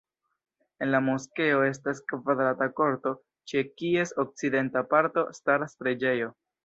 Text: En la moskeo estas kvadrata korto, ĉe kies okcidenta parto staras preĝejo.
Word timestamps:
En 0.83 0.89
la 0.95 1.01
moskeo 1.07 1.59
estas 1.65 2.01
kvadrata 2.11 2.69
korto, 2.79 3.13
ĉe 3.53 3.63
kies 3.83 4.15
okcidenta 4.25 4.87
parto 4.95 5.27
staras 5.41 5.77
preĝejo. 5.85 6.33